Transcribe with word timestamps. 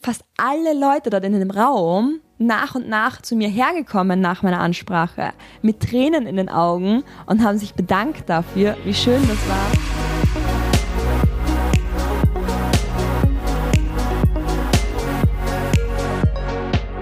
fast 0.00 0.22
alle 0.36 0.78
Leute 0.78 1.10
dort 1.10 1.24
in 1.24 1.38
dem 1.38 1.50
Raum 1.50 2.20
nach 2.38 2.74
und 2.74 2.88
nach 2.88 3.20
zu 3.20 3.34
mir 3.34 3.48
hergekommen 3.48 4.20
nach 4.20 4.42
meiner 4.42 4.60
Ansprache 4.60 5.32
mit 5.60 5.80
Tränen 5.80 6.26
in 6.26 6.36
den 6.36 6.48
Augen 6.48 7.02
und 7.26 7.42
haben 7.42 7.58
sich 7.58 7.74
bedankt 7.74 8.28
dafür, 8.28 8.76
wie 8.84 8.94
schön 8.94 9.20
das 9.28 9.48
war. 9.48 9.97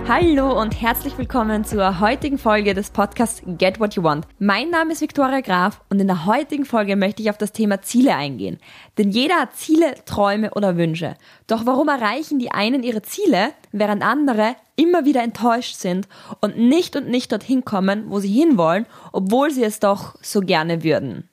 Hallo 0.08 0.60
und 0.60 0.80
herzlich 0.80 1.18
willkommen 1.18 1.64
zur 1.64 1.98
heutigen 1.98 2.38
Folge 2.38 2.74
des 2.74 2.90
Podcasts 2.90 3.42
Get 3.44 3.80
What 3.80 3.94
You 3.94 4.04
Want. 4.04 4.24
Mein 4.38 4.70
Name 4.70 4.92
ist 4.92 5.00
Viktoria 5.00 5.40
Graf 5.40 5.80
und 5.90 6.00
in 6.00 6.06
der 6.06 6.26
heutigen 6.26 6.64
Folge 6.64 6.94
möchte 6.94 7.22
ich 7.22 7.30
auf 7.30 7.38
das 7.38 7.50
Thema 7.50 7.82
Ziele 7.82 8.14
eingehen. 8.14 8.58
Denn 8.98 9.10
jeder 9.10 9.34
hat 9.34 9.56
Ziele, 9.56 9.96
Träume 10.04 10.54
oder 10.54 10.76
Wünsche. 10.76 11.16
Doch 11.48 11.66
warum 11.66 11.88
erreichen 11.88 12.38
die 12.38 12.52
einen 12.52 12.84
ihre 12.84 13.02
Ziele, 13.02 13.52
während 13.72 14.04
andere 14.04 14.54
immer 14.76 15.04
wieder 15.04 15.24
enttäuscht 15.24 15.74
sind 15.74 16.06
und 16.40 16.56
nicht 16.56 16.94
und 16.94 17.08
nicht 17.08 17.32
dorthin 17.32 17.64
kommen, 17.64 18.04
wo 18.08 18.20
sie 18.20 18.32
hinwollen, 18.32 18.86
obwohl 19.10 19.50
sie 19.50 19.64
es 19.64 19.80
doch 19.80 20.14
so 20.22 20.40
gerne 20.40 20.84
würden? 20.84 21.28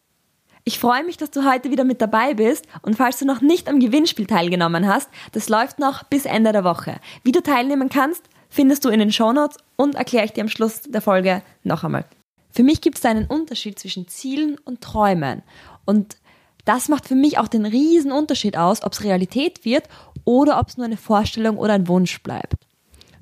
Ich 0.66 0.80
freue 0.80 1.04
mich, 1.04 1.18
dass 1.18 1.30
du 1.30 1.44
heute 1.44 1.70
wieder 1.70 1.84
mit 1.84 2.02
dabei 2.02 2.36
bist 2.36 2.66
und 2.84 2.96
falls 2.96 3.20
du 3.20 3.26
noch 3.26 3.42
nicht 3.42 3.68
am 3.68 3.82
Gewinnspiel 3.82 4.26
teilgenommen 4.26 4.88
hast, 4.88 5.10
das 5.34 5.50
läuft 5.50 5.78
noch 5.78 6.04
bis 6.04 6.26
Ende 6.26 6.54
der 6.54 6.64
Woche. 6.64 6.96
Wie 7.24 7.34
du 7.34 7.44
teilnehmen 7.44 7.90
kannst, 7.90 8.30
findest 8.54 8.86
du 8.86 8.90
in 8.90 9.00
den 9.00 9.12
Shownotes 9.12 9.58
und 9.78 9.96
erkläre 9.96 10.26
ich 10.26 10.34
dir 10.34 10.42
am 10.42 10.48
Schluss 10.48 10.84
der 10.84 11.02
Folge 11.02 11.42
noch 11.64 11.84
einmal. 11.84 12.06
Für 12.52 12.62
mich 12.62 12.82
gibt 12.82 13.00
es 13.00 13.06
einen 13.06 13.26
Unterschied 13.26 13.80
zwischen 13.80 14.08
Zielen 14.08 14.58
und 14.64 14.82
Träumen. 14.82 15.42
Und 15.86 16.18
das 16.64 16.88
macht 16.88 17.08
für 17.08 17.16
mich 17.16 17.40
auch 17.40 17.48
den 17.48 17.66
riesen 17.66 18.12
Unterschied 18.12 18.56
aus, 18.56 18.84
ob 18.84 18.94
es 18.94 19.04
Realität 19.04 19.66
wird 19.66 19.86
oder 20.24 20.60
ob 20.60 20.68
es 20.68 20.78
nur 20.78 20.86
eine 20.86 20.98
Vorstellung 20.98 21.58
oder 21.58 21.74
ein 21.74 21.88
Wunsch 21.88 22.22
bleibt. 22.22 22.54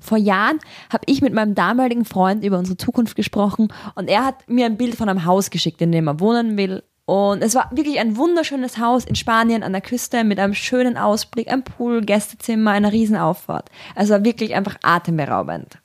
Vor 0.00 0.18
Jahren 0.18 0.58
habe 0.92 1.04
ich 1.06 1.22
mit 1.22 1.32
meinem 1.32 1.54
damaligen 1.54 2.04
Freund 2.04 2.44
über 2.44 2.58
unsere 2.58 2.76
Zukunft 2.76 3.16
gesprochen 3.16 3.72
und 3.94 4.08
er 4.08 4.26
hat 4.26 4.46
mir 4.50 4.66
ein 4.66 4.76
Bild 4.76 4.96
von 4.96 5.08
einem 5.08 5.24
Haus 5.24 5.48
geschickt, 5.48 5.80
in 5.80 5.92
dem 5.92 6.08
er 6.08 6.20
wohnen 6.20 6.58
will 6.58 6.82
und 7.12 7.42
es 7.42 7.54
war 7.54 7.68
wirklich 7.72 8.00
ein 8.00 8.16
wunderschönes 8.16 8.78
Haus 8.78 9.04
in 9.04 9.16
Spanien 9.16 9.62
an 9.62 9.72
der 9.72 9.82
Küste 9.82 10.24
mit 10.24 10.38
einem 10.38 10.54
schönen 10.54 10.96
Ausblick, 10.96 11.52
einem 11.52 11.62
Pool, 11.62 12.00
Gästezimmer, 12.00 12.70
einer 12.70 12.90
riesen 12.90 13.16
Auffahrt. 13.16 13.68
Also 13.94 14.14
war 14.14 14.24
wirklich 14.24 14.54
einfach 14.54 14.76
atemberaubend. 14.82 15.76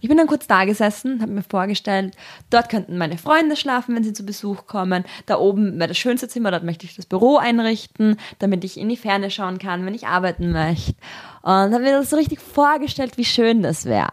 Ich 0.00 0.08
bin 0.08 0.16
dann 0.16 0.28
kurz 0.28 0.46
da 0.46 0.66
gesessen, 0.66 1.20
habe 1.22 1.32
mir 1.32 1.42
vorgestellt, 1.42 2.16
dort 2.50 2.68
könnten 2.68 2.98
meine 2.98 3.18
Freunde 3.18 3.56
schlafen, 3.56 3.96
wenn 3.96 4.04
sie 4.04 4.12
zu 4.12 4.24
Besuch 4.24 4.68
kommen. 4.68 5.02
Da 5.26 5.38
oben 5.38 5.76
wäre 5.80 5.88
das 5.88 5.98
schönste 5.98 6.28
Zimmer, 6.28 6.52
dort 6.52 6.62
möchte 6.62 6.86
ich 6.86 6.94
das 6.94 7.06
Büro 7.06 7.38
einrichten, 7.38 8.16
damit 8.38 8.62
ich 8.62 8.78
in 8.78 8.88
die 8.88 8.96
Ferne 8.96 9.32
schauen 9.32 9.58
kann, 9.58 9.84
wenn 9.84 9.94
ich 9.94 10.06
arbeiten 10.06 10.52
möchte. 10.52 10.94
Und 11.42 11.50
habe 11.50 11.80
mir 11.80 11.98
das 11.98 12.10
so 12.10 12.16
richtig 12.16 12.40
vorgestellt, 12.40 13.18
wie 13.18 13.24
schön 13.24 13.64
das 13.64 13.86
wäre. 13.86 14.12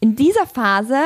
In 0.00 0.14
dieser 0.14 0.46
Phase 0.46 0.98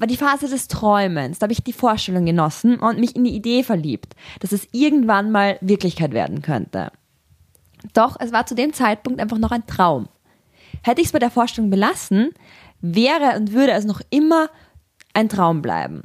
war 0.00 0.06
die 0.06 0.16
Phase 0.16 0.48
des 0.48 0.66
Träumens. 0.66 1.38
Da 1.38 1.44
habe 1.44 1.52
ich 1.52 1.62
die 1.62 1.74
Vorstellung 1.74 2.24
genossen 2.24 2.80
und 2.80 2.98
mich 2.98 3.14
in 3.14 3.24
die 3.24 3.34
Idee 3.34 3.62
verliebt, 3.62 4.14
dass 4.40 4.50
es 4.50 4.66
irgendwann 4.72 5.30
mal 5.30 5.58
Wirklichkeit 5.60 6.12
werden 6.12 6.40
könnte. 6.40 6.90
Doch 7.92 8.16
es 8.18 8.32
war 8.32 8.46
zu 8.46 8.54
dem 8.54 8.72
Zeitpunkt 8.72 9.20
einfach 9.20 9.38
noch 9.38 9.50
ein 9.50 9.66
Traum. 9.66 10.08
Hätte 10.82 11.02
ich 11.02 11.08
es 11.08 11.12
bei 11.12 11.18
der 11.18 11.30
Vorstellung 11.30 11.70
belassen, 11.70 12.30
wäre 12.80 13.36
und 13.36 13.52
würde 13.52 13.72
es 13.72 13.84
noch 13.84 14.00
immer 14.08 14.48
ein 15.12 15.28
Traum 15.28 15.60
bleiben. 15.60 16.02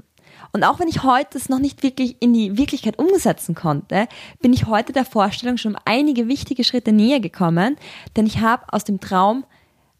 Und 0.52 0.64
auch 0.66 0.80
wenn 0.80 0.90
ich 0.90 1.04
heute 1.04 1.38
es 1.38 1.48
noch 1.48 1.60
nicht 1.60 1.82
wirklich 1.82 2.18
in 2.20 2.34
die 2.34 2.58
Wirklichkeit 2.58 3.00
umsetzen 3.00 3.56
konnte, 3.56 4.08
bin 4.42 4.52
ich 4.52 4.68
heute 4.68 4.92
der 4.92 5.06
Vorstellung 5.06 5.58
schon 5.58 5.78
einige 5.86 6.28
wichtige 6.28 6.66
Schritte 6.66 6.92
näher 6.92 7.22
gekommen, 7.22 7.78
denn 8.18 8.26
ich 8.26 8.40
habe 8.40 8.64
aus 8.74 8.84
dem 8.84 9.00
Traum 9.00 9.46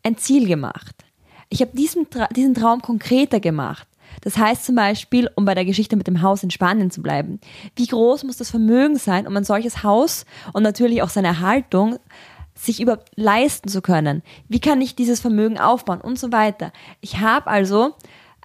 ein 0.04 0.18
Ziel 0.18 0.48
gemacht. 0.48 1.05
Ich 1.50 1.62
habe 1.62 1.72
diesen, 1.74 2.08
diesen 2.36 2.54
Traum 2.54 2.82
konkreter 2.82 3.40
gemacht. 3.40 3.88
Das 4.22 4.38
heißt 4.38 4.66
zum 4.66 4.76
Beispiel, 4.76 5.30
um 5.36 5.46
bei 5.46 5.56
der 5.56 5.66
Geschichte 5.66 5.96
mit 5.96 6.08
dem 6.08 6.22
Haus 6.22 6.44
in 6.44 6.52
Spanien 6.52 6.90
zu 6.90 7.02
bleiben, 7.02 7.40
wie 7.76 7.88
groß 7.88 8.24
muss 8.24 8.38
das 8.38 8.50
Vermögen 8.50 8.98
sein, 8.98 9.28
um 9.28 9.36
ein 9.36 9.44
solches 9.44 9.84
Haus 9.84 10.26
und 10.54 10.64
natürlich 10.64 11.02
auch 11.02 11.10
seine 11.10 11.28
Erhaltung 11.28 11.98
sich 12.56 12.82
über 12.82 13.00
leisten 13.16 13.70
zu 13.70 13.82
können? 13.82 14.24
Wie 14.48 14.60
kann 14.60 14.82
ich 14.82 14.96
dieses 14.96 15.20
Vermögen 15.20 15.60
aufbauen 15.60 16.02
und 16.02 16.18
so 16.18 16.32
weiter? 16.32 16.72
Ich 17.02 17.20
habe 17.20 17.48
also 17.48 17.94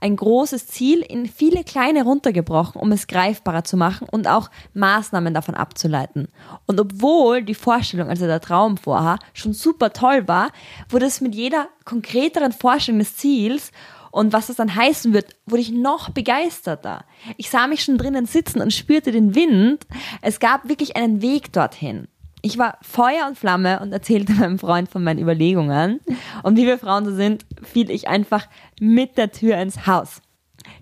ein 0.01 0.17
großes 0.17 0.67
Ziel 0.67 1.01
in 1.01 1.27
viele 1.27 1.65
kleine 1.65 2.05
runtergebrochen, 2.05 2.81
um 2.81 2.93
es 2.93 3.07
greifbarer 3.07 3.65
zu 3.65 3.77
machen 3.77 4.09
und 4.11 4.29
auch 4.29 4.51
Maßnahmen 4.75 5.35
davon 5.35 5.55
abzuleiten. 5.55 6.29
Und 6.67 6.81
obwohl 6.81 7.43
die 7.43 7.55
Vorstellung, 7.55 8.09
also 8.09 8.27
der 8.27 8.41
Traum 8.41 8.77
vorher, 8.77 9.19
schon 9.35 9.53
super 9.53 9.93
toll 9.93 10.27
war, 10.27 10.51
wurde 10.89 11.07
es 11.07 11.21
mit 11.21 11.35
jeder 11.35 11.69
konkreteren 11.85 12.53
Vorstellung 12.53 12.99
des 12.99 13.17
Ziels 13.17 13.73
und 14.11 14.33
was 14.33 14.49
das 14.49 14.57
dann 14.57 14.75
heißen 14.75 15.13
wird, 15.13 15.37
wurde 15.47 15.63
ich 15.63 15.71
noch 15.71 16.11
begeisterter. 16.11 17.05
Ich 17.37 17.51
sah 17.51 17.67
mich 17.67 17.85
schon 17.85 17.99
drinnen 17.99 18.27
sitzen 18.27 18.61
und 18.61 18.73
spürte 18.73 19.13
den 19.13 19.35
Wind. 19.35 19.87
Es 20.21 20.41
gab 20.41 20.69
wirklich 20.69 20.97
einen 20.97 21.23
Weg 21.23 21.53
dorthin. 21.53 22.09
Ich 22.43 22.59
war 22.59 22.79
Feuer 22.83 23.27
und 23.27 23.37
Flamme 23.37 23.81
und 23.81 23.93
erzählte 23.93 24.33
meinem 24.39 24.59
Freund 24.59 24.89
von 24.89 25.05
meinen 25.05 25.21
Überlegungen. 25.21 26.01
Und 26.43 26.57
wie 26.57 26.67
wir 26.67 26.79
Frauen 26.79 27.05
so 27.05 27.15
sind, 27.15 27.45
fiel 27.63 27.91
ich 27.91 28.09
einfach 28.09 28.47
mit 28.81 29.19
der 29.19 29.33
Tür 29.33 29.57
ins 29.57 29.87
Haus. 29.87 30.23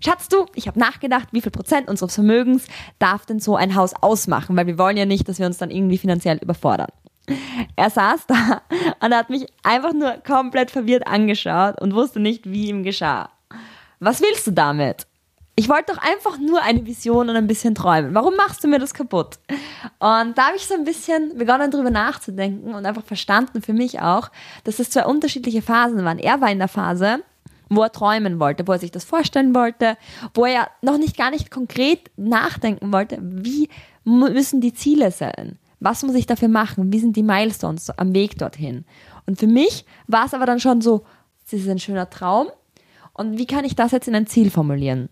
Schatz 0.01 0.27
du, 0.27 0.45
ich 0.55 0.67
habe 0.67 0.79
nachgedacht, 0.79 1.29
wie 1.31 1.41
viel 1.41 1.51
Prozent 1.51 1.87
unseres 1.87 2.15
Vermögens 2.15 2.67
darf 2.99 3.25
denn 3.25 3.39
so 3.39 3.55
ein 3.55 3.75
Haus 3.75 3.93
ausmachen, 4.01 4.55
weil 4.55 4.67
wir 4.67 4.77
wollen 4.77 4.97
ja 4.97 5.05
nicht, 5.05 5.27
dass 5.27 5.39
wir 5.39 5.45
uns 5.45 5.57
dann 5.57 5.71
irgendwie 5.71 5.97
finanziell 5.97 6.37
überfordern. 6.37 6.89
Er 7.75 7.89
saß 7.89 8.25
da 8.27 8.61
und 9.05 9.13
hat 9.13 9.29
mich 9.29 9.45
einfach 9.63 9.93
nur 9.93 10.11
komplett 10.25 10.71
verwirrt 10.71 11.07
angeschaut 11.07 11.79
und 11.81 11.93
wusste 11.93 12.19
nicht, 12.19 12.49
wie 12.49 12.69
ihm 12.69 12.83
geschah. 12.83 13.29
Was 13.99 14.21
willst 14.21 14.47
du 14.47 14.51
damit? 14.51 15.05
Ich 15.59 15.67
wollte 15.67 15.91
doch 15.93 16.01
einfach 16.01 16.39
nur 16.39 16.61
eine 16.61 16.85
Vision 16.85 17.27
und 17.27 17.35
ein 17.35 17.45
bisschen 17.45 17.75
träumen. 17.75 18.15
Warum 18.15 18.37
machst 18.37 18.63
du 18.63 18.69
mir 18.69 18.79
das 18.79 18.93
kaputt? 18.93 19.39
Und 19.99 20.37
da 20.37 20.47
habe 20.47 20.55
ich 20.55 20.65
so 20.65 20.73
ein 20.73 20.85
bisschen 20.85 21.37
begonnen 21.37 21.69
drüber 21.69 21.91
nachzudenken 21.91 22.73
und 22.73 22.85
einfach 22.85 23.03
verstanden 23.03 23.61
für 23.61 23.73
mich 23.73 23.99
auch, 23.99 24.31
dass 24.63 24.79
es 24.79 24.89
zwei 24.89 25.03
unterschiedliche 25.03 25.61
Phasen 25.61 26.05
waren. 26.05 26.17
Er 26.17 26.39
war 26.39 26.49
in 26.49 26.59
der 26.59 26.69
Phase, 26.69 27.25
wo 27.67 27.81
er 27.81 27.91
träumen 27.91 28.39
wollte, 28.39 28.65
wo 28.69 28.71
er 28.71 28.79
sich 28.79 28.91
das 28.91 29.03
vorstellen 29.03 29.53
wollte, 29.53 29.97
wo 30.33 30.45
er 30.45 30.69
noch 30.81 30.97
nicht 30.97 31.17
gar 31.17 31.29
nicht 31.29 31.51
konkret 31.51 32.09
nachdenken 32.15 32.93
wollte, 32.93 33.17
wie 33.21 33.67
müssen 34.05 34.61
die 34.61 34.73
Ziele 34.73 35.11
sein? 35.11 35.59
Was 35.81 36.03
muss 36.03 36.15
ich 36.15 36.25
dafür 36.25 36.47
machen? 36.47 36.93
Wie 36.93 36.99
sind 36.99 37.17
die 37.17 37.23
Milestones 37.23 37.89
am 37.89 38.13
Weg 38.13 38.37
dorthin? 38.37 38.85
Und 39.25 39.39
für 39.39 39.47
mich 39.47 39.83
war 40.07 40.25
es 40.25 40.33
aber 40.33 40.45
dann 40.45 40.61
schon 40.61 40.79
so, 40.79 41.03
das 41.51 41.59
ist 41.59 41.67
ein 41.67 41.79
schöner 41.79 42.09
Traum. 42.09 42.47
Und 43.11 43.37
wie 43.37 43.45
kann 43.45 43.65
ich 43.65 43.75
das 43.75 43.91
jetzt 43.91 44.07
in 44.07 44.15
ein 44.15 44.25
Ziel 44.25 44.51
formulieren? 44.51 45.09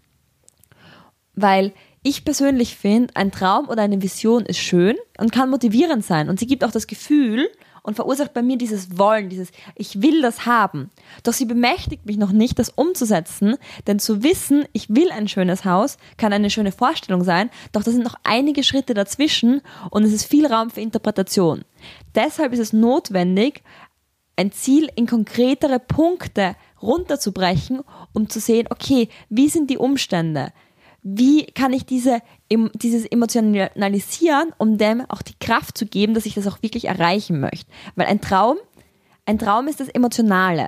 Weil 1.38 1.72
ich 2.04 2.26
persönlich 2.26 2.76
finde, 2.76 3.16
ein 3.16 3.32
Traum 3.32 3.70
oder 3.70 3.84
eine 3.84 4.02
Vision 4.02 4.46
ist 4.46 4.60
schön 4.60 4.98
und 5.18 5.32
kann 5.32 5.50
motivierend 5.50 6.04
sein 6.04 6.30
und 6.30 6.40
sie 6.40 6.48
gibt 6.48 6.64
auch 6.64 6.72
das 6.72 6.88
Gefühl 6.88 7.50
und 7.84 7.96
verursacht 7.96 8.34
bei 8.34 8.42
mir 8.42 8.58
dieses 8.58 8.98
Wollen, 8.98 9.30
dieses 9.30 9.52
Ich 9.76 10.02
will 10.02 10.22
das 10.22 10.46
haben. 10.46 10.90
Doch 11.24 11.32
sie 11.32 11.46
bemächtigt 11.46 12.06
mich 12.06 12.18
noch 12.18 12.32
nicht, 12.32 12.60
das 12.60 12.70
umzusetzen, 12.70 13.56
denn 13.88 14.00
zu 14.00 14.24
wissen, 14.24 14.66
ich 14.74 14.90
will 14.90 15.10
ein 15.12 15.28
schönes 15.28 15.64
Haus, 15.64 15.98
kann 16.18 16.34
eine 16.34 16.50
schöne 16.50 16.72
Vorstellung 16.72 17.24
sein, 17.24 17.50
doch 17.72 17.84
da 17.84 17.92
sind 17.92 18.04
noch 18.04 18.16
einige 18.24 18.64
Schritte 18.64 18.94
dazwischen 18.94 19.62
und 19.90 20.04
es 20.04 20.12
ist 20.12 20.26
viel 20.26 20.48
Raum 20.48 20.70
für 20.70 20.82
Interpretation. 20.82 21.64
Deshalb 22.16 22.52
ist 22.52 22.60
es 22.60 22.74
notwendig, 22.74 23.64
ein 24.36 24.52
Ziel 24.52 24.90
in 24.96 25.08
konkretere 25.08 25.80
Punkte 25.80 26.56
runterzubrechen, 26.82 27.82
um 28.14 28.30
zu 28.30 28.40
sehen, 28.40 28.68
okay, 28.70 29.10
wie 29.30 29.50
sind 29.50 29.70
die 29.70 29.78
Umstände? 29.78 30.52
Wie 31.16 31.46
kann 31.46 31.74
ich 31.74 31.86
diese, 31.86 32.22
dieses 32.50 33.06
Emotionalisieren, 33.06 34.52
um 34.58 34.78
dem 34.78 35.10
auch 35.10 35.22
die 35.22 35.38
Kraft 35.40 35.78
zu 35.78 35.86
geben, 35.86 36.14
dass 36.14 36.26
ich 36.26 36.34
das 36.34 36.48
auch 36.48 36.62
wirklich 36.62 36.86
erreichen 36.86 37.40
möchte. 37.40 37.72
Weil 37.96 38.08
ein 38.08 38.20
Traum, 38.20 38.58
ein 39.26 39.40
Traum 39.40 39.68
ist 39.68 39.80
das 39.80 39.88
Emotionale. 39.88 40.68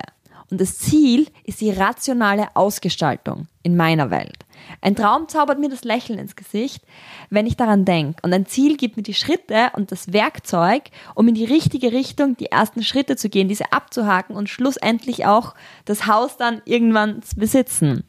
Und 0.50 0.60
das 0.60 0.78
Ziel 0.78 1.28
ist 1.44 1.60
die 1.60 1.70
rationale 1.70 2.48
Ausgestaltung 2.54 3.46
in 3.62 3.76
meiner 3.76 4.10
Welt. 4.10 4.44
Ein 4.80 4.96
Traum 4.96 5.28
zaubert 5.28 5.60
mir 5.60 5.68
das 5.68 5.84
Lächeln 5.84 6.18
ins 6.18 6.34
Gesicht, 6.34 6.82
wenn 7.28 7.46
ich 7.46 7.56
daran 7.56 7.84
denke. 7.84 8.18
Und 8.22 8.32
ein 8.32 8.46
Ziel 8.46 8.76
gibt 8.76 8.96
mir 8.96 9.02
die 9.02 9.14
Schritte 9.14 9.70
und 9.74 9.92
das 9.92 10.12
Werkzeug, 10.12 10.84
um 11.14 11.28
in 11.28 11.34
die 11.34 11.44
richtige 11.44 11.92
Richtung 11.92 12.36
die 12.36 12.46
ersten 12.46 12.82
Schritte 12.82 13.16
zu 13.16 13.28
gehen, 13.28 13.48
diese 13.48 13.72
abzuhaken 13.72 14.34
und 14.34 14.48
schlussendlich 14.48 15.24
auch 15.26 15.54
das 15.84 16.06
Haus 16.06 16.36
dann 16.36 16.62
irgendwann 16.64 17.22
zu 17.22 17.36
besitzen. 17.36 18.04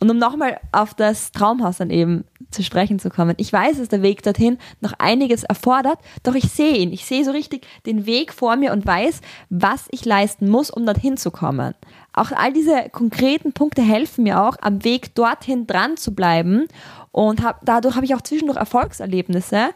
Und 0.00 0.10
um 0.10 0.18
nochmal 0.18 0.60
auf 0.72 0.94
das 0.94 1.32
Traumhaus 1.32 1.78
dann 1.78 1.90
eben 1.90 2.24
zu 2.50 2.62
sprechen 2.62 2.98
zu 2.98 3.10
kommen. 3.10 3.34
Ich 3.38 3.52
weiß, 3.52 3.78
dass 3.78 3.88
der 3.88 4.02
Weg 4.02 4.22
dorthin 4.22 4.58
noch 4.80 4.92
einiges 4.98 5.44
erfordert, 5.44 5.98
doch 6.22 6.34
ich 6.34 6.50
sehe 6.50 6.76
ihn. 6.76 6.92
Ich 6.92 7.04
sehe 7.04 7.24
so 7.24 7.30
richtig 7.30 7.66
den 7.86 8.06
Weg 8.06 8.32
vor 8.32 8.56
mir 8.56 8.72
und 8.72 8.86
weiß, 8.86 9.20
was 9.50 9.86
ich 9.90 10.04
leisten 10.04 10.48
muss, 10.48 10.70
um 10.70 10.86
dorthin 10.86 11.16
zu 11.16 11.30
kommen. 11.30 11.74
Auch 12.12 12.32
all 12.32 12.52
diese 12.52 12.88
konkreten 12.90 13.52
Punkte 13.52 13.82
helfen 13.82 14.24
mir 14.24 14.42
auch, 14.42 14.56
am 14.60 14.84
Weg 14.84 15.14
dorthin 15.14 15.66
dran 15.66 15.96
zu 15.96 16.14
bleiben. 16.14 16.66
Und 17.12 17.42
hab, 17.42 17.64
dadurch 17.64 17.94
habe 17.94 18.06
ich 18.06 18.14
auch 18.14 18.22
zwischendurch 18.22 18.58
Erfolgserlebnisse, 18.58 19.70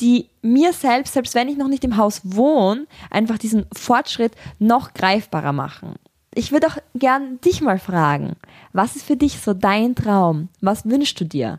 die 0.00 0.28
mir 0.42 0.72
selbst, 0.72 1.14
selbst 1.14 1.34
wenn 1.34 1.48
ich 1.48 1.56
noch 1.56 1.68
nicht 1.68 1.84
im 1.84 1.96
Haus 1.96 2.20
wohne, 2.24 2.86
einfach 3.10 3.38
diesen 3.38 3.66
Fortschritt 3.72 4.32
noch 4.58 4.94
greifbarer 4.94 5.52
machen. 5.52 5.94
Ich 6.34 6.52
würde 6.52 6.68
auch 6.68 6.76
gern 6.94 7.40
dich 7.40 7.60
mal 7.60 7.80
fragen, 7.80 8.36
was 8.72 8.94
ist 8.94 9.04
für 9.04 9.16
dich 9.16 9.40
so 9.40 9.52
dein 9.52 9.96
Traum? 9.96 10.48
Was 10.60 10.88
wünschst 10.88 11.20
du 11.20 11.24
dir? 11.24 11.58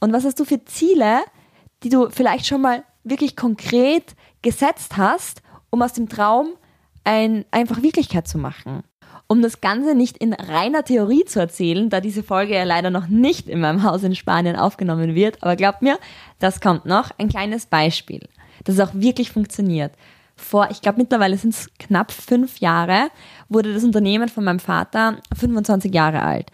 Und 0.00 0.12
was 0.14 0.24
hast 0.24 0.40
du 0.40 0.46
für 0.46 0.64
Ziele, 0.64 1.20
die 1.82 1.90
du 1.90 2.08
vielleicht 2.08 2.46
schon 2.46 2.62
mal 2.62 2.82
wirklich 3.04 3.36
konkret 3.36 4.16
gesetzt 4.40 4.96
hast, 4.96 5.42
um 5.68 5.82
aus 5.82 5.92
dem 5.92 6.08
Traum 6.08 6.54
ein, 7.04 7.44
einfach 7.50 7.82
Wirklichkeit 7.82 8.26
zu 8.26 8.38
machen? 8.38 8.84
Um 9.28 9.42
das 9.42 9.60
Ganze 9.60 9.94
nicht 9.94 10.16
in 10.16 10.32
reiner 10.32 10.82
Theorie 10.84 11.26
zu 11.26 11.38
erzählen, 11.38 11.90
da 11.90 12.00
diese 12.00 12.22
Folge 12.22 12.54
ja 12.54 12.64
leider 12.64 12.88
noch 12.88 13.08
nicht 13.08 13.48
in 13.48 13.60
meinem 13.60 13.82
Haus 13.82 14.02
in 14.02 14.14
Spanien 14.14 14.56
aufgenommen 14.56 15.14
wird, 15.14 15.42
aber 15.42 15.56
glaubt 15.56 15.82
mir, 15.82 15.98
das 16.38 16.62
kommt 16.62 16.86
noch. 16.86 17.10
Ein 17.18 17.28
kleines 17.28 17.66
Beispiel, 17.66 18.26
das 18.64 18.80
auch 18.80 18.94
wirklich 18.94 19.30
funktioniert 19.30 19.92
vor, 20.36 20.68
ich 20.70 20.82
glaube 20.82 20.98
mittlerweile 20.98 21.36
sind 21.36 21.54
es 21.54 21.70
knapp 21.78 22.12
fünf 22.12 22.58
Jahre, 22.58 23.08
wurde 23.48 23.72
das 23.72 23.84
Unternehmen 23.84 24.28
von 24.28 24.44
meinem 24.44 24.60
Vater 24.60 25.18
25 25.36 25.92
Jahre 25.94 26.22
alt. 26.22 26.50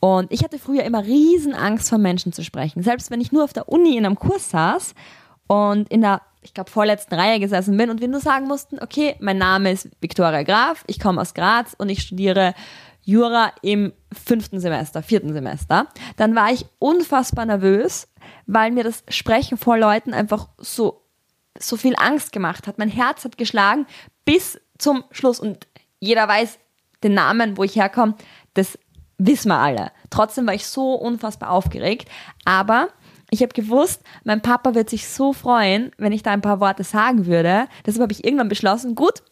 Und 0.00 0.32
ich 0.32 0.42
hatte 0.42 0.58
früher 0.58 0.82
immer 0.82 1.04
riesen 1.04 1.54
Angst 1.54 1.88
vor 1.88 1.98
Menschen 1.98 2.32
zu 2.32 2.42
sprechen. 2.42 2.82
Selbst 2.82 3.10
wenn 3.10 3.20
ich 3.20 3.32
nur 3.32 3.44
auf 3.44 3.52
der 3.52 3.68
Uni 3.68 3.96
in 3.96 4.04
einem 4.04 4.18
Kurs 4.18 4.50
saß 4.50 4.94
und 5.46 5.88
in 5.90 6.00
der, 6.00 6.22
ich 6.42 6.54
glaube, 6.54 6.70
vorletzten 6.70 7.14
Reihe 7.14 7.38
gesessen 7.38 7.76
bin 7.76 7.88
und 7.88 8.00
wir 8.00 8.08
nur 8.08 8.20
sagen 8.20 8.48
mussten, 8.48 8.78
okay, 8.80 9.14
mein 9.20 9.38
Name 9.38 9.70
ist 9.70 9.88
Viktoria 10.00 10.42
Graf, 10.42 10.82
ich 10.88 10.98
komme 10.98 11.20
aus 11.20 11.34
Graz 11.34 11.74
und 11.78 11.88
ich 11.88 12.02
studiere 12.02 12.54
Jura 13.04 13.52
im 13.62 13.92
fünften 14.12 14.60
Semester, 14.60 15.02
vierten 15.02 15.32
Semester, 15.32 15.86
dann 16.16 16.34
war 16.34 16.52
ich 16.52 16.66
unfassbar 16.78 17.46
nervös, 17.46 18.08
weil 18.46 18.70
mir 18.72 18.84
das 18.84 19.04
Sprechen 19.08 19.56
vor 19.56 19.78
Leuten 19.78 20.14
einfach 20.14 20.48
so 20.58 21.01
so 21.58 21.76
viel 21.76 21.94
Angst 21.96 22.32
gemacht 22.32 22.66
hat. 22.66 22.78
Mein 22.78 22.88
Herz 22.88 23.24
hat 23.24 23.38
geschlagen 23.38 23.86
bis 24.24 24.60
zum 24.78 25.04
Schluss 25.10 25.40
und 25.40 25.66
jeder 26.00 26.26
weiß 26.26 26.58
den 27.02 27.14
Namen, 27.14 27.56
wo 27.56 27.64
ich 27.64 27.76
herkomme, 27.76 28.14
das 28.54 28.78
wissen 29.18 29.48
wir 29.48 29.58
alle. 29.58 29.92
Trotzdem 30.10 30.46
war 30.46 30.54
ich 30.54 30.66
so 30.66 30.94
unfassbar 30.94 31.50
aufgeregt, 31.50 32.08
aber 32.44 32.88
ich 33.30 33.42
habe 33.42 33.54
gewusst, 33.54 34.02
mein 34.24 34.42
Papa 34.42 34.74
wird 34.74 34.90
sich 34.90 35.08
so 35.08 35.32
freuen, 35.32 35.90
wenn 35.96 36.12
ich 36.12 36.22
da 36.22 36.32
ein 36.32 36.42
paar 36.42 36.60
Worte 36.60 36.84
sagen 36.84 37.26
würde. 37.26 37.66
Deshalb 37.86 38.02
habe 38.02 38.12
ich 38.12 38.24
irgendwann 38.24 38.48
beschlossen, 38.48 38.94
gut, 38.94 39.22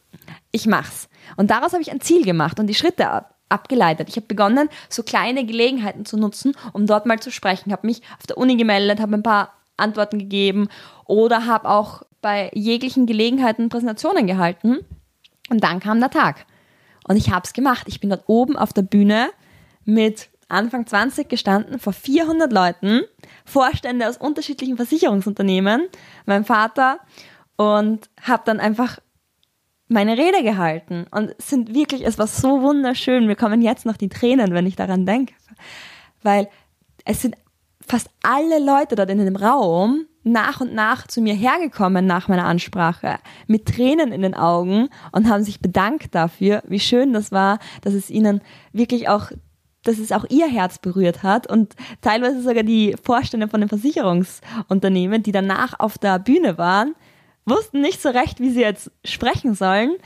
ich 0.53 0.67
mach's. 0.67 1.09
Und 1.37 1.51
daraus 1.51 1.73
habe 1.73 1.83
ich 1.83 1.91
ein 1.91 2.01
Ziel 2.01 2.25
gemacht 2.25 2.59
und 2.59 2.67
die 2.67 2.75
Schritte 2.75 3.09
ab 3.09 3.37
abgeleitet. 3.51 4.09
Ich 4.09 4.17
habe 4.17 4.27
begonnen, 4.27 4.69
so 4.89 5.03
kleine 5.03 5.45
Gelegenheiten 5.45 6.07
zu 6.07 6.17
nutzen, 6.17 6.55
um 6.73 6.87
dort 6.87 7.05
mal 7.05 7.19
zu 7.19 7.31
sprechen. 7.31 7.73
Habe 7.73 7.87
mich 7.87 8.01
auf 8.19 8.27
der 8.27 8.39
Uni 8.39 8.57
gemeldet, 8.57 9.01
habe 9.01 9.15
ein 9.15 9.23
paar 9.23 9.53
Antworten 9.77 10.19
gegeben 10.19 10.69
oder 11.05 11.47
habe 11.47 11.69
auch 11.69 12.03
bei 12.21 12.51
jeglichen 12.55 13.07
Gelegenheiten 13.07 13.69
Präsentationen 13.69 14.27
gehalten. 14.27 14.79
Und 15.49 15.65
dann 15.65 15.81
kam 15.81 16.01
der 16.01 16.11
Tag. 16.11 16.47
Und 17.09 17.17
ich 17.17 17.31
habe 17.31 17.45
es 17.45 17.53
gemacht. 17.53 17.87
Ich 17.89 18.01
bin 18.01 18.11
dort 18.11 18.25
oben 18.27 18.57
auf 18.57 18.73
der 18.73 18.83
Bühne 18.83 19.31
mit 19.85 20.29
Anfang 20.49 20.87
20 20.87 21.29
gestanden 21.29 21.79
vor 21.79 21.93
400 21.93 22.53
Leuten, 22.53 23.03
Vorstände 23.45 24.09
aus 24.09 24.17
unterschiedlichen 24.17 24.77
Versicherungsunternehmen, 24.77 25.89
mein 26.27 26.45
Vater 26.45 26.99
und 27.57 28.11
habe 28.21 28.43
dann 28.45 28.61
einfach 28.61 28.99
meine 29.89 30.17
Rede 30.17 30.43
gehalten. 30.43 31.07
Und 31.11 31.35
es 31.39 31.51
sind 31.51 31.75
wirklich, 31.75 32.07
es 32.07 32.19
war 32.19 32.27
so 32.27 32.63
wunderschön. 32.63 33.27
Mir 33.27 33.37
kommen 33.37 33.61
jetzt 33.61 33.87
noch 33.87 33.97
die 33.97 34.09
Tränen, 34.09 34.55
wenn 34.55 34.67
ich 34.67 34.77
daran 34.77 35.05
denke. 35.05 35.35
Weil 36.23 36.49
es 37.05 37.23
sind 37.23 37.37
fast 37.87 38.09
alle 38.23 38.59
Leute 38.65 38.95
dort 38.95 39.11
in 39.11 39.19
dem 39.19 39.37
Raum 39.37 40.07
nach 40.23 40.61
und 40.61 40.75
nach 40.75 41.07
zu 41.07 41.21
mir 41.21 41.35
hergekommen 41.35 42.07
nach 42.07 42.29
meiner 42.29 42.45
Ansprache 42.45 43.19
mit 43.47 43.67
Tränen 43.67 44.13
in 44.13 44.23
den 44.23 44.35
Augen 44.35 44.89
und 45.13 45.29
haben 45.29 45.43
sich 45.43 45.61
bedankt 45.61 46.15
dafür, 46.15 46.63
wie 46.67 46.81
schön 46.81 47.13
das 47.13 47.33
war, 47.33 47.59
dass 47.83 47.95
es 47.95 48.11
ihnen 48.11 48.41
wirklich 48.73 49.09
auch 49.09 49.31
dass 49.83 49.99
es 49.99 50.13
auch 50.13 50.27
ihr 50.29 50.47
Herz 50.47 50.79
berührt 50.79 51.23
hat 51.23 51.47
und 51.47 51.75
teilweise 52.03 52.43
sogar 52.43 52.65
die 52.65 52.95
Vorstände 53.03 53.49
von 53.49 53.61
den 53.61 53.69
Versicherungsunternehmen, 53.71 55.23
die 55.23 55.33
danach 55.33 55.81
auf 55.81 55.97
der 55.97 56.19
Bühne 56.19 56.59
waren, 56.59 56.95
wussten 57.47 57.81
nicht 57.81 58.03
so 58.03 58.11
recht, 58.11 58.41
wie 58.41 58.51
sie 58.51 58.61
jetzt 58.61 58.91
sprechen 59.07 59.55
sollen, 59.55 59.97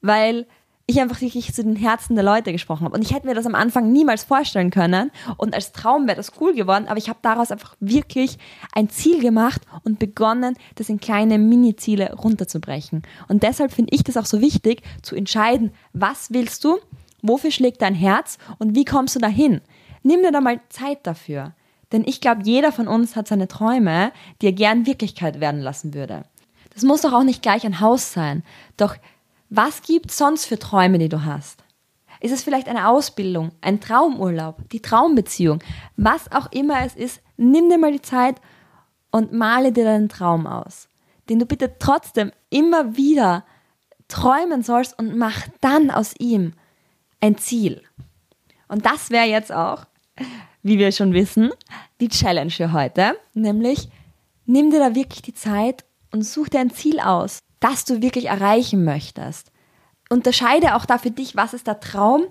weil 0.00 0.46
ich 0.90 1.00
einfach 1.00 1.20
wirklich 1.20 1.52
zu 1.52 1.62
den 1.62 1.76
Herzen 1.76 2.14
der 2.14 2.24
Leute 2.24 2.52
gesprochen 2.52 2.84
habe. 2.84 2.94
Und 2.94 3.02
ich 3.02 3.14
hätte 3.14 3.26
mir 3.26 3.34
das 3.34 3.46
am 3.46 3.54
Anfang 3.54 3.92
niemals 3.92 4.24
vorstellen 4.24 4.70
können. 4.70 5.10
Und 5.36 5.54
als 5.54 5.72
Traum 5.72 6.06
wäre 6.06 6.16
das 6.16 6.32
cool 6.40 6.54
geworden, 6.54 6.86
aber 6.88 6.98
ich 6.98 7.08
habe 7.08 7.18
daraus 7.22 7.50
einfach 7.50 7.76
wirklich 7.80 8.38
ein 8.72 8.88
Ziel 8.90 9.20
gemacht 9.20 9.62
und 9.84 9.98
begonnen, 9.98 10.56
das 10.74 10.88
in 10.88 11.00
kleine 11.00 11.38
Mini-Ziele 11.38 12.14
runterzubrechen. 12.14 13.02
Und 13.28 13.42
deshalb 13.42 13.72
finde 13.72 13.94
ich 13.94 14.04
das 14.04 14.16
auch 14.16 14.26
so 14.26 14.40
wichtig, 14.40 14.82
zu 15.02 15.16
entscheiden, 15.16 15.72
was 15.92 16.32
willst 16.32 16.64
du, 16.64 16.78
wofür 17.22 17.50
schlägt 17.50 17.82
dein 17.82 17.94
Herz 17.94 18.38
und 18.58 18.74
wie 18.74 18.84
kommst 18.84 19.14
du 19.16 19.20
dahin. 19.20 19.60
Nimm 20.02 20.22
dir 20.22 20.32
da 20.32 20.40
mal 20.40 20.60
Zeit 20.68 21.06
dafür. 21.06 21.52
Denn 21.92 22.04
ich 22.06 22.20
glaube, 22.20 22.42
jeder 22.44 22.72
von 22.72 22.88
uns 22.88 23.16
hat 23.16 23.28
seine 23.28 23.48
Träume, 23.48 24.12
die 24.40 24.46
er 24.46 24.52
gern 24.52 24.86
Wirklichkeit 24.86 25.40
werden 25.40 25.60
lassen 25.60 25.92
würde. 25.94 26.24
Das 26.72 26.84
muss 26.84 27.02
doch 27.02 27.12
auch 27.12 27.24
nicht 27.24 27.42
gleich 27.42 27.66
ein 27.66 27.80
Haus 27.80 28.12
sein. 28.12 28.44
Doch 28.76 28.96
was 29.50 29.82
gibt 29.82 30.12
sonst 30.12 30.46
für 30.46 30.58
Träume, 30.58 30.98
die 30.98 31.08
du 31.08 31.24
hast? 31.24 31.64
Ist 32.20 32.32
es 32.32 32.44
vielleicht 32.44 32.68
eine 32.68 32.88
Ausbildung, 32.88 33.50
ein 33.60 33.80
Traumurlaub, 33.80 34.68
die 34.70 34.80
Traumbeziehung? 34.80 35.60
Was 35.96 36.30
auch 36.30 36.52
immer 36.52 36.84
es 36.84 36.94
ist, 36.94 37.20
nimm 37.36 37.68
dir 37.68 37.78
mal 37.78 37.90
die 37.90 38.00
Zeit 38.00 38.36
und 39.10 39.32
male 39.32 39.72
dir 39.72 39.84
deinen 39.84 40.08
Traum 40.08 40.46
aus, 40.46 40.88
den 41.28 41.40
du 41.40 41.46
bitte 41.46 41.78
trotzdem 41.78 42.30
immer 42.48 42.96
wieder 42.96 43.44
träumen 44.06 44.62
sollst 44.62 44.96
und 44.98 45.16
mach 45.16 45.48
dann 45.60 45.90
aus 45.90 46.14
ihm 46.18 46.52
ein 47.20 47.36
Ziel. 47.36 47.82
Und 48.68 48.86
das 48.86 49.10
wäre 49.10 49.26
jetzt 49.26 49.50
auch, 49.50 49.84
wie 50.62 50.78
wir 50.78 50.92
schon 50.92 51.12
wissen, 51.12 51.50
die 52.00 52.08
Challenge 52.08 52.50
für 52.50 52.72
heute, 52.72 53.16
nämlich 53.34 53.88
nimm 54.46 54.70
dir 54.70 54.78
da 54.78 54.94
wirklich 54.94 55.22
die 55.22 55.34
Zeit 55.34 55.84
und 56.12 56.22
such 56.22 56.50
dir 56.50 56.60
ein 56.60 56.70
Ziel 56.70 57.00
aus 57.00 57.40
das 57.60 57.84
du 57.84 58.02
wirklich 58.02 58.26
erreichen 58.26 58.84
möchtest. 58.84 59.52
Unterscheide 60.08 60.74
auch 60.74 60.86
da 60.86 60.98
für 60.98 61.10
dich, 61.10 61.36
was 61.36 61.54
ist 61.54 61.66
der 61.66 61.80
Traum, 61.80 62.24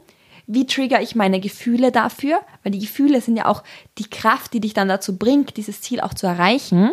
wie 0.47 0.65
trigger 0.65 1.01
ich 1.01 1.15
meine 1.15 1.39
Gefühle 1.39 1.91
dafür, 1.91 2.41
weil 2.63 2.71
die 2.71 2.79
Gefühle 2.79 3.21
sind 3.21 3.37
ja 3.37 3.45
auch 3.45 3.63
die 3.99 4.09
Kraft, 4.09 4.53
die 4.53 4.59
dich 4.59 4.73
dann 4.73 4.87
dazu 4.87 5.17
bringt, 5.17 5.57
dieses 5.57 5.81
Ziel 5.81 6.01
auch 6.01 6.13
zu 6.13 6.27
erreichen. 6.27 6.91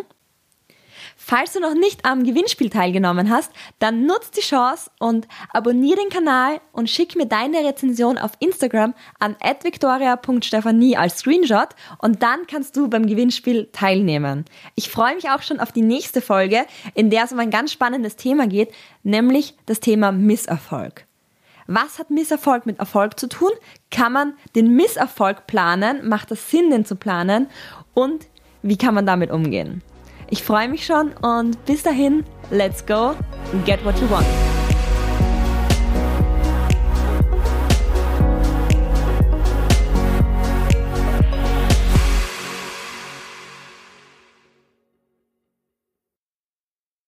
Falls 1.19 1.53
du 1.53 1.59
noch 1.59 1.73
nicht 1.73 2.05
am 2.05 2.23
Gewinnspiel 2.23 2.69
teilgenommen 2.69 3.31
hast, 3.31 3.51
dann 3.79 4.05
nutz 4.05 4.29
die 4.29 4.41
Chance 4.41 4.91
und 4.99 5.27
abonniere 5.51 5.99
den 5.99 6.09
Kanal 6.09 6.61
und 6.71 6.91
schick 6.91 7.15
mir 7.15 7.25
deine 7.25 7.65
Rezension 7.65 8.19
auf 8.19 8.33
Instagram 8.39 8.93
an 9.19 9.35
@victoria.stephanie 9.41 10.95
als 10.95 11.17
Screenshot 11.17 11.69
und 11.97 12.21
dann 12.21 12.45
kannst 12.45 12.77
du 12.77 12.87
beim 12.87 13.07
Gewinnspiel 13.07 13.67
teilnehmen. 13.71 14.45
Ich 14.75 14.91
freue 14.91 15.15
mich 15.15 15.29
auch 15.31 15.41
schon 15.41 15.59
auf 15.59 15.71
die 15.71 15.81
nächste 15.81 16.21
Folge, 16.21 16.65
in 16.93 17.09
der 17.09 17.23
es 17.23 17.31
um 17.31 17.39
ein 17.39 17.49
ganz 17.49 17.71
spannendes 17.71 18.15
Thema 18.15 18.47
geht, 18.47 18.71
nämlich 19.01 19.55
das 19.65 19.79
Thema 19.79 20.11
Misserfolg. 20.11 21.07
Was 21.65 21.97
hat 21.97 22.11
Misserfolg 22.11 22.67
mit 22.67 22.77
Erfolg 22.79 23.19
zu 23.19 23.27
tun? 23.27 23.51
Kann 23.89 24.13
man 24.13 24.33
den 24.55 24.75
Misserfolg 24.75 25.47
planen? 25.47 26.07
Macht 26.07 26.31
es 26.31 26.49
Sinn, 26.49 26.69
den 26.69 26.85
zu 26.85 26.95
planen? 26.95 27.47
Und 27.95 28.27
wie 28.61 28.77
kann 28.77 28.93
man 28.93 29.05
damit 29.07 29.31
umgehen? 29.31 29.81
Ich 30.29 30.43
freue 30.43 30.67
mich 30.67 30.85
schon 30.85 31.13
und 31.21 31.63
bis 31.65 31.83
dahin, 31.83 32.25
let's 32.51 32.85
go, 32.85 33.15
get 33.65 33.83
what 33.85 33.97
you 33.99 34.09
want. 34.09 34.46